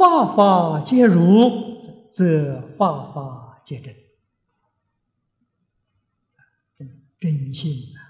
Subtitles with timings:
[0.00, 3.94] 法法皆如，则法法皆真。
[7.18, 8.00] 真心呐，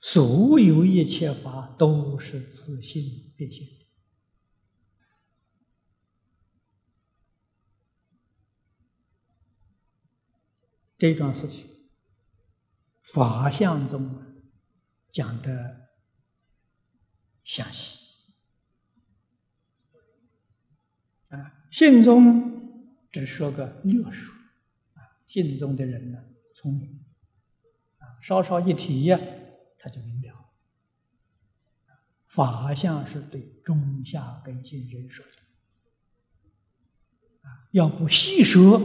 [0.00, 3.68] 所有一切法都是自性变现。
[10.96, 11.66] 这段事情，
[13.02, 14.18] 法相中
[15.12, 15.90] 讲的
[17.44, 18.03] 详细
[21.40, 24.34] 啊，信中只说个略说
[24.94, 26.18] 啊，信中的人呢
[26.54, 27.04] 聪明。
[27.98, 29.18] 啊稍稍一提呀，
[29.78, 30.50] 他就明了。
[32.26, 35.32] 法相是对中下根性人说的，
[37.48, 38.80] 啊，要不细说，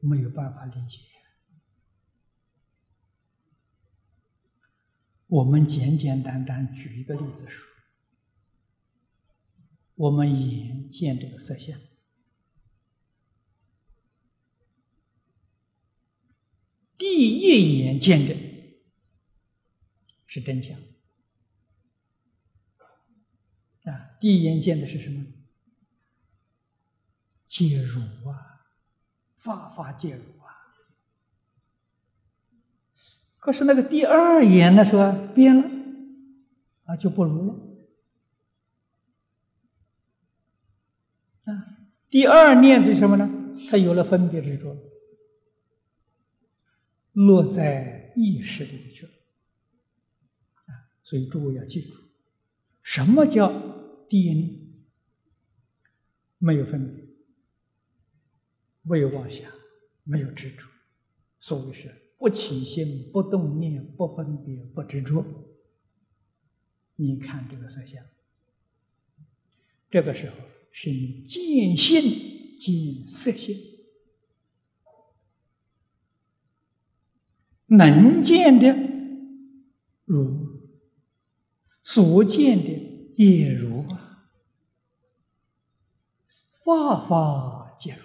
[0.00, 0.98] 没有办法理解。
[5.28, 7.66] 我们简简单单举一个例子说，
[9.96, 11.78] 我们眼见这个色相，
[16.96, 18.46] 第一眼见的。
[20.28, 20.78] 是真相
[23.84, 24.18] 啊！
[24.20, 25.24] 第一眼见的是什么？
[27.48, 28.66] 介入啊，
[29.36, 30.76] 法法介入啊。
[33.38, 35.70] 可是那个第二眼呢，说变了
[36.84, 37.75] 啊，就不如了
[42.08, 43.28] 第二念是什么呢？
[43.68, 44.76] 它有了分别执着，
[47.12, 49.12] 落在意识里去了。
[51.02, 51.98] 所以诸位要记住，
[52.82, 53.52] 什么叫
[54.08, 54.66] 第一念？
[56.38, 57.04] 没有分别，
[58.82, 59.50] 没有妄想，
[60.04, 60.66] 没有执着，
[61.40, 65.24] 所谓是不起心、不动念、不分别、不执着。
[66.96, 68.04] 你看这个色相，
[69.90, 70.36] 这个时候
[70.78, 70.90] 是
[71.26, 72.02] 见性
[72.60, 73.56] 见色性，
[77.68, 78.76] 能见的
[80.04, 80.54] 如。
[81.82, 84.28] 所见的也如啊，
[86.52, 88.02] 法法皆如，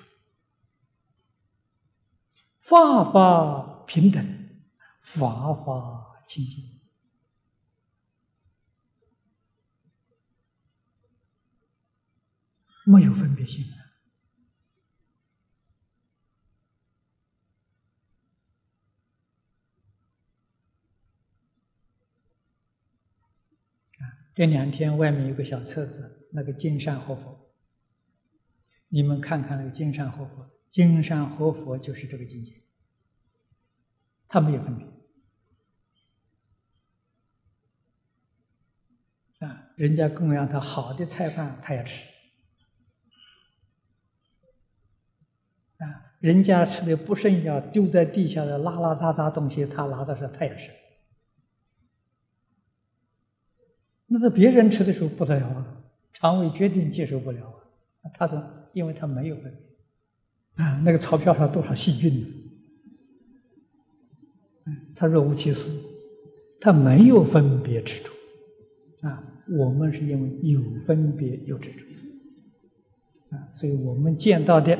[2.61, 4.25] 法法平等，
[5.01, 6.80] 法法清净，
[12.85, 13.63] 没有分别心。
[13.65, 13.77] 啊。
[24.33, 27.53] 这两天外面有个小册子，那个金山活佛，
[28.87, 32.63] 你们看看那个金山活佛，金山活佛就是这个境界，
[34.27, 34.87] 他没有分别。
[39.45, 42.07] 啊，人家供养他好的菜饭，他也吃
[45.77, 50.69] 啊，人家吃的不剩下丢在地下的拉拉杂杂东西，他拿到时候他也吃。
[54.07, 55.83] 那是别人吃的时候不得了啊，
[56.13, 57.45] 肠胃决定接受不了
[58.03, 58.11] 啊。
[58.13, 58.41] 他说，
[58.73, 62.27] 因为他没有分别啊，那个钞票上多少细菌呢？
[64.95, 65.71] 他若无其事，
[66.59, 69.23] 他没有分别执着啊。
[69.57, 71.83] 我们是因为有分别有执着
[73.35, 74.77] 啊，所以我们见到的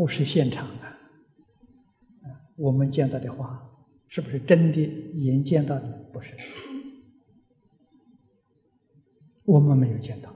[0.00, 0.96] 不是现场啊，
[2.22, 3.70] 啊，我们见到的花。
[4.08, 5.86] 是不是真的眼见到的？
[6.10, 6.34] 不是，
[9.44, 10.34] 我们没有见到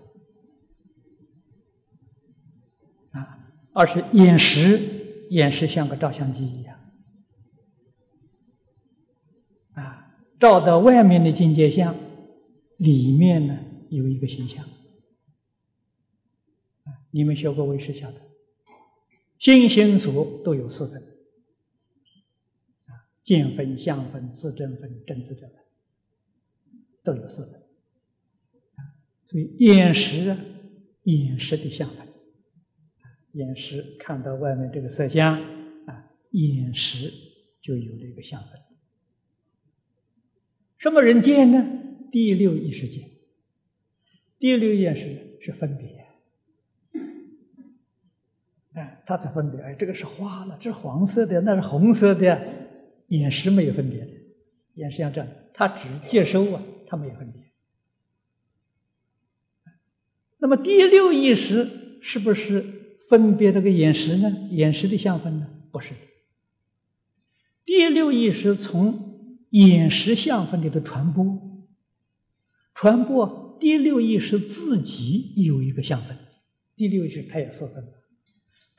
[3.12, 4.78] 啊，而是眼识，
[5.30, 6.78] 眼识像个照相机一样
[9.72, 11.96] 啊，照到外面的境界像，
[12.76, 13.58] 里面呢
[13.88, 14.62] 有一个形象。
[17.12, 18.20] 你们学过唯识晓得，
[19.44, 21.02] 心心所都有四分。
[23.22, 25.58] 见分、相分、自证分、真自证分，
[27.02, 27.60] 都有四分。
[29.26, 30.34] 所以眼识，
[31.02, 32.08] 眼识的相分，
[33.32, 35.38] 眼识看到外面这个色相
[35.84, 37.12] 啊，眼识
[37.60, 38.58] 就有了一个相分。
[40.78, 41.62] 什么人见呢？
[42.10, 43.10] 第六意识见。
[44.38, 46.06] 第六意识是分别，
[48.72, 52.40] 哎，他才分别，哎，这个是花了，这是黄色的，那是红色的。
[53.08, 54.10] 眼识没有分别的，
[54.74, 57.42] 眼识像这样，他只接收啊，他没有分别。
[60.38, 61.68] 那么第六意识
[62.00, 62.64] 是不是
[63.08, 64.30] 分别这个眼识呢？
[64.50, 65.46] 眼识的相分呢？
[65.70, 66.00] 不是的。
[67.66, 71.24] 第六意识从眼识相分里头传播，
[72.74, 76.16] 传播第六意识自己有一个相分，
[76.74, 77.84] 第六意识它有四分，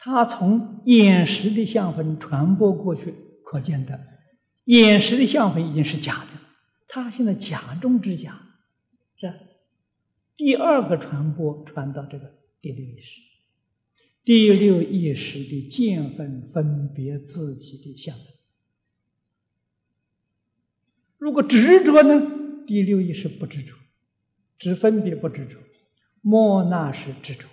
[0.06, 3.12] 它从眼识的相分传播过去，
[3.44, 4.00] 可见的
[4.66, 6.40] 眼识的相分已经是假的，
[6.88, 8.40] 它现在假中之假，
[9.19, 9.34] 是？
[10.38, 13.19] 第二个传播传到这个第六意识，
[14.24, 18.25] 第六意识的见分分别自己的相分。
[21.18, 22.31] 如果执着呢？
[22.68, 23.74] 第六意识不执着，
[24.60, 25.57] 只分别不执着。
[26.22, 27.48] 莫那是执着。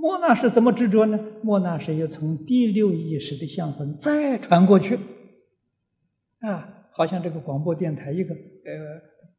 [0.00, 1.20] 莫那是怎么执着呢？
[1.42, 4.98] 莫那是又从第六意识的相分再传过去，
[6.40, 8.40] 啊，好像这个广播电台一个呃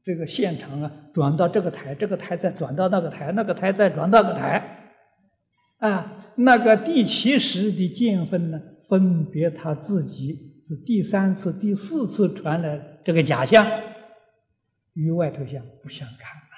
[0.06, 4.94] 这个现场啊，转到这个台，这个台再转到那个台，那个台再转到个台，
[5.80, 12.80] 啊，那个第七识的见分呢，分别他自己是第三次、第四次传来。
[13.04, 13.66] 这个假象
[14.94, 16.54] 与外头相不相干啊，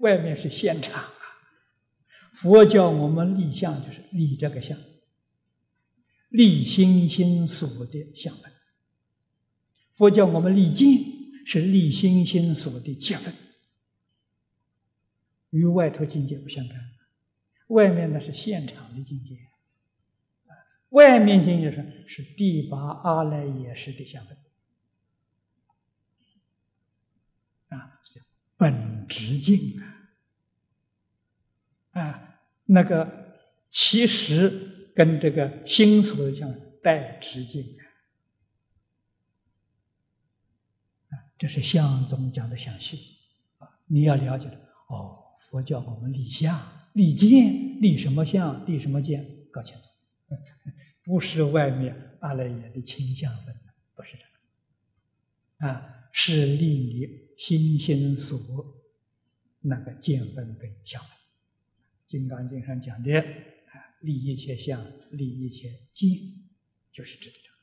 [0.00, 1.04] 外面是现场。
[2.34, 4.76] 佛教我们立相就是立这个相，
[6.28, 8.52] 立心心所的相分。
[9.92, 13.32] 佛教我们立境是立心心所的见分，
[15.50, 16.76] 与外头境界不相干。
[17.68, 19.38] 外面呢是现场的境界，
[20.88, 24.36] 外面境界是是第八阿赖耶识的相分。
[27.68, 28.00] 啊
[28.56, 29.80] 本直境，
[31.94, 37.64] 啊，那个其实跟这个心所相带直径
[41.08, 42.98] 啊，这是相宗讲的详细
[43.58, 45.20] 啊，你要了解的哦。
[45.38, 49.82] 佛教我们立相、立见、立什么相、立什么见，搞清楚，
[51.04, 53.54] 不是外面阿赖耶的倾向分，
[53.94, 57.24] 不是这个啊，是立你。
[57.36, 58.38] 心心所
[59.60, 61.10] 那个见分跟相分，
[62.06, 63.24] 《金刚经》上讲的啊，
[64.00, 66.48] 立一切相，立一切境，
[66.92, 67.56] 就是指的这个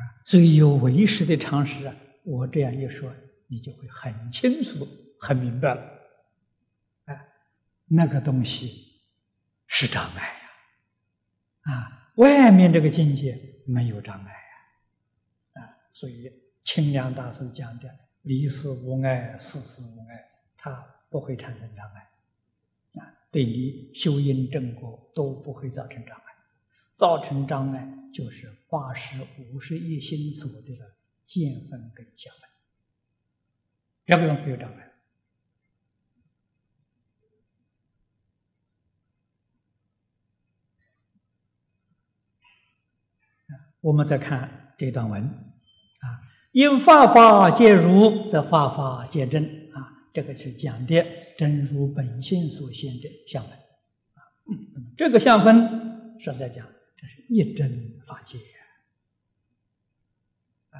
[0.00, 0.22] 啊。
[0.24, 1.94] 所以有唯识的常识啊，
[2.24, 3.14] 我这样一说，
[3.46, 4.86] 你就会很清楚、
[5.18, 5.82] 很明白了。
[7.04, 7.14] 啊，
[7.86, 9.02] 那个东西
[9.66, 10.40] 是障碍呀，
[11.72, 16.32] 啊，外面这个境界没有障碍呀，啊，所以。
[16.62, 17.88] 清凉大师讲的
[18.22, 20.70] “离事无碍，事事无碍”，它
[21.10, 22.10] 不会产生障碍，
[23.00, 26.24] 啊，对你修因正果都不会造成障碍。
[26.96, 29.22] 造成障碍就是八十
[29.52, 30.68] 五十一心所的
[31.26, 32.42] 见分跟相分，
[34.06, 34.86] 这个没有障碍。
[43.80, 46.06] 我们再看这段文，啊。
[46.52, 49.59] 因法法皆如，则法法皆真！
[50.12, 51.04] 这个是讲的
[51.36, 54.20] 真如本性所现的相分啊。
[54.96, 56.66] 这个相分是在讲，
[56.96, 58.38] 这是一真法界
[60.70, 60.78] 啊。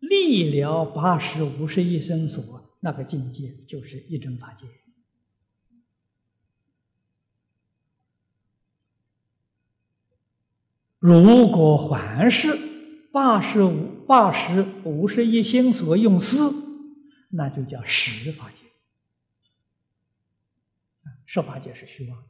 [0.00, 4.66] 立了八十五十一生所，那个境界就是一真法界。
[10.98, 12.74] 如果还是。
[13.14, 16.52] 八十五、八十五十一心所用思，
[17.30, 18.63] 那就叫实法界。
[21.26, 22.28] 实法界是虚妄的，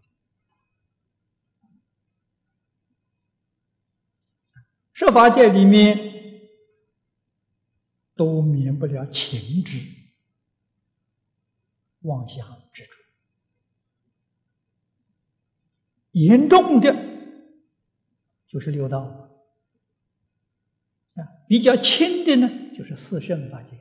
[4.92, 6.48] 设法界里面
[8.14, 9.78] 都免不了情执、
[12.02, 12.92] 妄想执着，
[16.12, 16.94] 严重的
[18.46, 19.30] 就是六道。
[21.14, 23.80] 啊，比较轻的呢，就是四圣法界，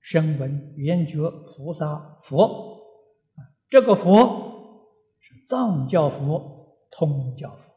[0.00, 2.77] 声闻、缘觉、菩萨、佛，
[3.68, 4.88] 这个佛
[5.20, 7.74] 是藏教佛、通教佛，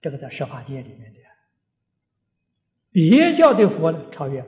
[0.00, 1.18] 这个在十法界里面的，
[2.90, 4.46] 别教的佛超越，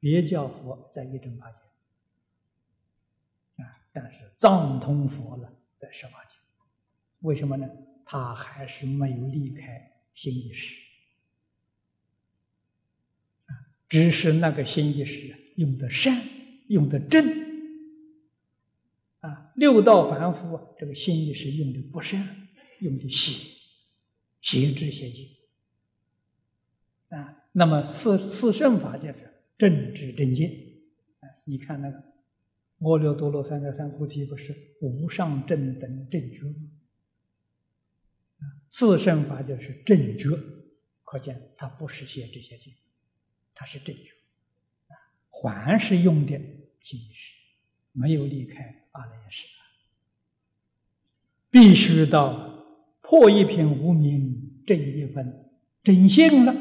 [0.00, 1.56] 别教佛在一真法界，
[3.62, 5.48] 啊，但是藏通佛呢
[5.78, 6.34] 在十法界，
[7.20, 7.68] 为什么呢？
[8.04, 9.94] 他还是没有离开。
[10.14, 10.74] 心意识，
[13.88, 16.20] 只是那个心意识用的善，
[16.66, 17.47] 用的正
[19.20, 19.52] 啊。
[19.56, 22.48] 六道凡夫这个心意识用的不善，
[22.80, 23.32] 用的邪，
[24.40, 25.26] 邪知邪见
[27.08, 27.44] 啊。
[27.52, 30.50] 那么四四圣法就是正知正见
[31.20, 31.28] 啊。
[31.44, 31.98] 你看那个
[32.78, 36.70] 阿耨多罗三藐三菩提，不是无上正等正觉吗？
[38.70, 40.28] 四圣法就是正觉，
[41.02, 42.72] 可见他不是邪知邪见，
[43.54, 44.12] 它是正觉，
[44.86, 44.94] 啊
[45.42, 46.38] 还是用的
[46.82, 47.34] 心意识，
[47.92, 49.46] 没有离开阿赖耶识，
[51.50, 52.64] 必须到
[53.00, 55.50] 破一品无明，正一分
[55.84, 56.54] 真性了，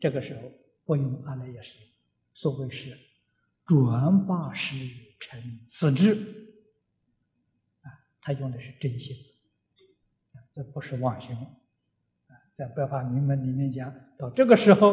[0.00, 0.50] 这个时候
[0.84, 1.74] 不用阿赖耶识，
[2.34, 2.98] 所谓是
[3.64, 4.74] 转八识
[5.20, 6.14] 成四智，
[7.82, 7.86] 啊，
[8.20, 9.16] 他用的是真性，
[10.54, 11.36] 这不是妄心。
[12.54, 14.92] 在《白法明门》里面讲到这个时候，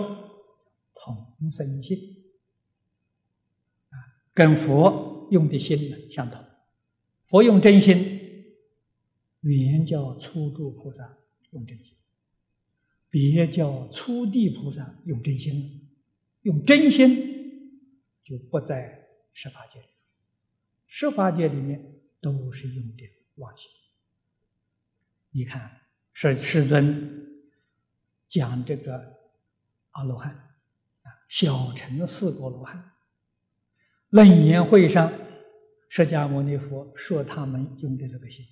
[0.94, 1.98] 同生性
[3.89, 3.98] 啊，
[4.36, 6.45] 跟佛用的心呢相同。
[7.27, 8.53] 佛用真心，
[9.41, 11.17] 原叫初住菩萨
[11.51, 11.96] 用真心，
[13.10, 15.82] 别叫初地菩萨用真心。
[16.44, 17.82] 用真心
[18.24, 19.88] 就不在十法界里，
[20.86, 21.84] 十法界里面
[22.22, 23.03] 都是用的
[23.38, 23.67] 妄心。
[25.32, 25.82] 你看，
[26.13, 27.25] 是世尊。
[28.27, 29.17] 讲这个
[29.91, 30.32] 阿罗汉
[31.01, 32.91] 啊，小乘四果罗汉，
[34.10, 35.12] 楞严会上，
[35.98, 38.46] 释迦牟尼佛说他们用的这个心，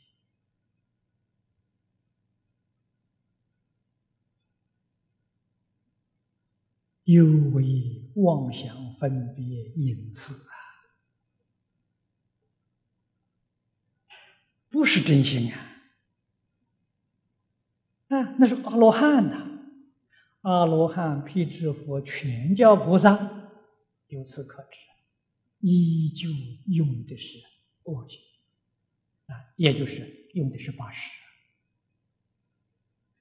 [7.04, 9.44] 有为妄想分别
[9.76, 10.56] 因此啊，
[14.70, 15.60] 不是真心啊，
[18.08, 19.50] 啊，那是阿罗汉呐。
[20.44, 23.52] 阿罗汉、辟支佛、全教菩萨，
[24.08, 24.78] 由此可知，
[25.66, 26.30] 依旧
[26.68, 27.40] 用的是
[27.84, 28.20] 恶行
[29.28, 31.10] 啊，也就是用的是八识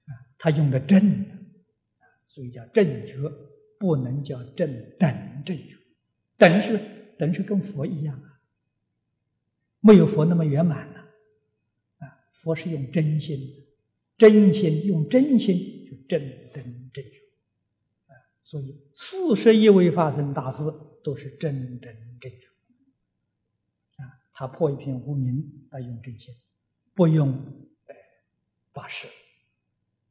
[0.06, 1.25] 啊，他用的正
[2.26, 3.14] 所以叫正觉，
[3.78, 4.68] 不能叫正
[4.99, 5.76] 等正觉。
[6.37, 6.80] 等是
[7.16, 8.40] 等是跟佛一样啊，
[9.78, 11.00] 没有佛那么圆满了。
[11.99, 13.66] 啊，佛是用真心的，
[14.18, 16.20] 真心用真心就正
[16.52, 16.90] 等。
[16.92, 17.20] 正觉
[18.08, 20.64] 啊，所以四十一位发生大事
[21.02, 22.47] 都是真正正觉
[23.97, 24.21] 啊。
[24.32, 26.35] 他破一片无名，他用真心，
[26.94, 27.30] 不用
[27.87, 27.94] 呃
[28.73, 29.06] 八识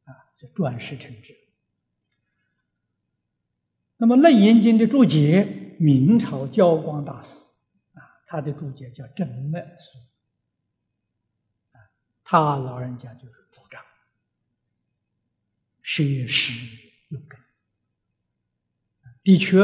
[0.05, 1.35] 啊，就转世成智。
[3.97, 7.39] 那么《楞严经》的注解，明朝教光大师
[7.93, 9.97] 啊，他的注解叫正脉书
[11.71, 11.79] 啊，
[12.23, 13.81] 他老人家就是主张。
[15.83, 16.53] 学识
[17.09, 17.39] 用根，
[19.23, 19.59] 的确，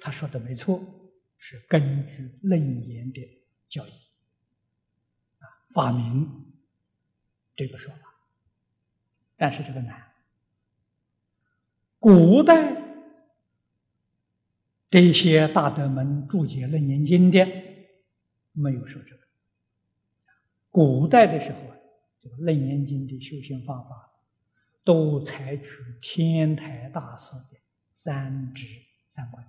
[0.00, 0.82] 他说的没错，
[1.36, 3.20] 是根据楞严的
[3.68, 3.92] 教义
[5.38, 6.52] 啊发明
[7.54, 8.14] 这个说法。
[9.36, 10.12] 但是这个难，
[11.98, 12.76] 古代
[14.90, 17.46] 这些大德们注解楞严经的
[18.52, 19.22] 没有说这个。
[20.70, 21.76] 古代的时候啊，
[22.22, 24.06] 这个楞严经的修行方法。
[24.84, 25.68] 都采取
[26.00, 27.58] 天台大师的
[27.92, 28.64] 三指
[29.06, 29.46] 三观。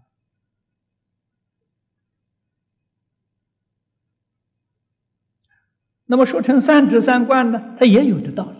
[6.10, 8.58] 那么说成三指三观呢，它也有的道理，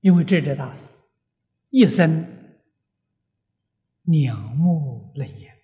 [0.00, 0.98] 因为智者大师
[1.68, 2.26] 一生
[4.06, 5.54] 仰慕楞严，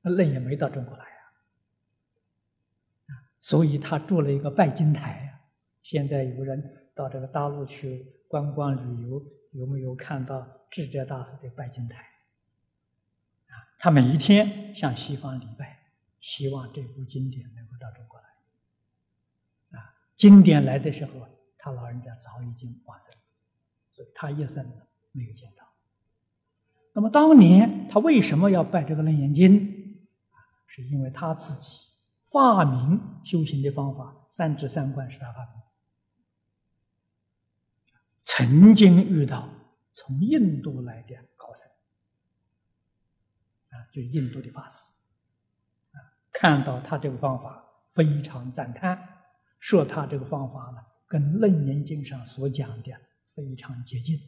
[0.00, 1.20] 那楞严没到中国来呀，
[3.42, 5.42] 所以他做了一个拜金台。
[5.82, 6.74] 现在有人。
[6.98, 11.96] 到这个大陆去观光旅游，有没有看到智者大师的拜金台？
[13.46, 15.78] 啊，他每一天向西方礼拜，
[16.18, 18.26] 希望这部经典能够到中国来。
[20.18, 21.12] 经典来的时候，
[21.56, 23.14] 他老人家早已经往生，
[23.90, 24.62] 所以他一生
[25.12, 25.64] 没有见到。
[26.92, 29.76] 那么当年他为什么要拜这个楞严经？
[30.66, 31.88] 是因为他自己
[32.30, 35.62] 发明修行的方法，三智三观是他发明。
[38.22, 39.48] 曾经遇到
[39.92, 41.68] 从印度来的高僧，
[43.70, 44.90] 啊，就印度的法师，
[45.92, 45.98] 啊，
[46.32, 48.96] 看到他这个方法非常赞叹，
[49.58, 52.92] 说他这个方法呢跟《楞严经》上所讲的
[53.28, 54.18] 非常接近，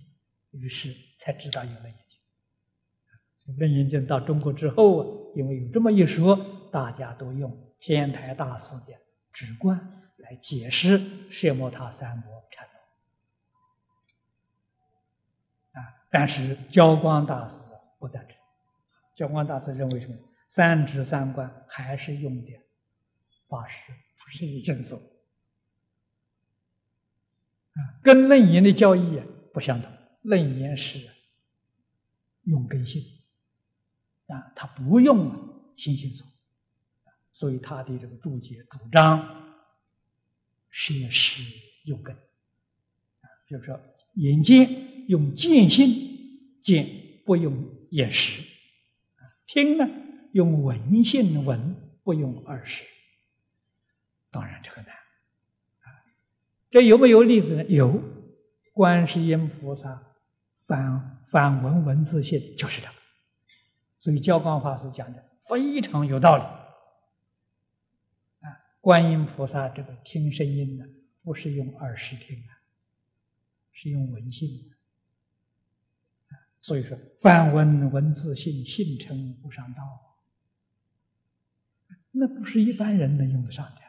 [0.50, 2.18] 于是才知道有《楞严经》。
[3.60, 6.38] 《楞严经》到中国之后啊，因为有这么一说，
[6.72, 8.94] 大家都用天台大师的
[9.32, 9.78] 直观
[10.18, 12.66] 来解释摄摩他三摩禅。
[15.72, 15.78] 啊
[16.10, 18.36] 但是教光大师不赞成，
[19.14, 20.14] 教光大师认为什么？
[20.48, 22.50] 三指三观还是用的
[23.46, 25.00] 八识，不是一正所，
[28.02, 29.20] 跟楞严的教义
[29.52, 29.90] 不相同。
[30.22, 30.98] 楞严是
[32.44, 33.02] 用根性
[34.26, 36.26] 啊，他不用心性所，
[37.32, 39.54] 所以他的这个注解主张
[40.68, 41.42] 是是
[41.84, 43.80] 用根啊，就是说
[44.14, 44.88] 眼见。
[45.08, 46.86] 用见性见
[47.26, 47.52] 不用
[47.90, 48.44] 眼识；
[49.44, 49.84] 听呢，
[50.30, 52.84] 用闻性闻，不用耳识。
[54.30, 54.99] 当然这个难。
[56.70, 57.64] 这有没有例子呢？
[57.64, 58.00] 有，
[58.72, 60.14] 观世音菩萨
[60.66, 62.94] 反反闻文字性就是这个。
[63.98, 66.42] 所以教光法师讲的非常有道理。
[68.46, 68.48] 啊，
[68.80, 70.84] 观音菩萨这个听声音呢，
[71.22, 72.62] 不是用耳识听啊，
[73.72, 74.48] 是用闻性。
[76.62, 79.82] 所以说，反闻文字性，性成不上道，
[82.10, 83.79] 那不是一般人能用得上的。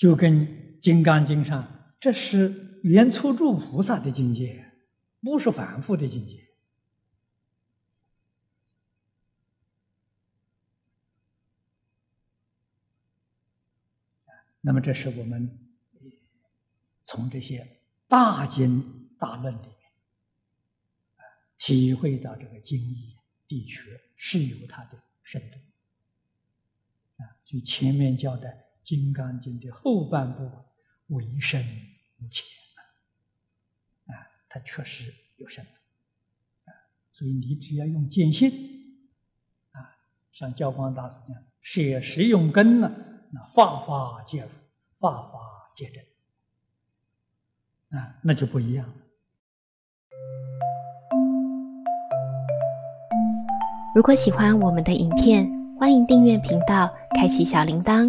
[0.00, 0.46] 就跟
[0.80, 4.72] 《金刚经》上，这是圆初住菩萨的境界，
[5.20, 6.48] 不是凡夫的境界。
[14.62, 15.70] 那么，这是我们
[17.04, 19.76] 从这些大经大论里面
[21.58, 25.58] 体会到这个经义的确是有它的深度
[27.22, 27.36] 啊。
[27.44, 28.48] 就前面教的。
[28.82, 30.50] 《金刚经》的后半部
[31.08, 31.64] 为深
[32.18, 32.46] 无浅
[34.06, 34.14] 啊，
[34.48, 35.70] 它确实有深度
[36.64, 36.74] 啊，
[37.12, 38.50] 所以你只要用见性
[39.72, 39.96] 啊，
[40.32, 42.90] 像教光大师讲，舍实用根呢，
[43.32, 44.50] 那法法皆如，
[44.98, 46.04] 法法皆真
[47.98, 48.94] 啊，那就不一样了。
[53.94, 58.08] 如果喜欢我们的影片，欢迎订阅频道，开启小铃铛。